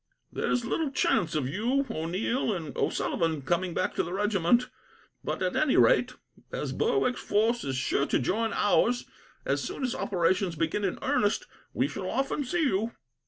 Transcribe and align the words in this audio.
"There 0.33 0.49
is 0.49 0.65
little 0.65 0.89
chance 0.89 1.35
of 1.35 1.47
you, 1.47 1.85
O'Neil 1.91 2.51
and 2.55 2.75
O'Sullivan 2.75 3.43
coming 3.43 3.75
back 3.75 3.93
to 3.93 4.01
the 4.01 4.11
regiment; 4.13 4.67
but, 5.23 5.43
at 5.43 5.55
any 5.55 5.77
rate, 5.77 6.15
as 6.51 6.71
Berwick's 6.71 7.21
force 7.21 7.63
is 7.63 7.75
sure 7.75 8.07
to 8.07 8.17
join 8.17 8.51
ours, 8.51 9.05
as 9.45 9.61
soon 9.63 9.83
as 9.83 9.93
operations 9.93 10.55
begin 10.55 10.83
in 10.83 10.97
earnest, 11.03 11.45
we 11.71 11.87
shall 11.87 12.09
often 12.09 12.43
see 12.43 12.63
you." 12.63 12.93